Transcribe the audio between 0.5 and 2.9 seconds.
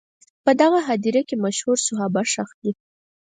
دغه هدیره کې مشهور صحابه ښخ دي.